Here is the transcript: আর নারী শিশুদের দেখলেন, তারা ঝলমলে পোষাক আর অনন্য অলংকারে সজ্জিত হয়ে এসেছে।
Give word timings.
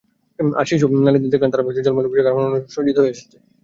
আর 0.39 0.45
নারী 0.47 0.67
শিশুদের 0.69 1.31
দেখলেন, 1.33 1.51
তারা 1.51 1.63
ঝলমলে 1.77 2.09
পোষাক 2.09 2.25
আর 2.27 2.33
অনন্য 2.33 2.47
অলংকারে 2.47 2.73
সজ্জিত 2.75 2.97
হয়ে 2.99 3.13
এসেছে। 3.15 3.37